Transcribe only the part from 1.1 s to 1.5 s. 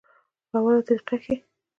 کښې